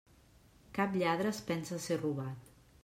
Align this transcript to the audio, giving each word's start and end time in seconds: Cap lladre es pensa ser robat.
Cap 0.79 0.97
lladre 1.03 1.31
es 1.37 1.43
pensa 1.51 1.81
ser 1.87 2.03
robat. 2.03 2.55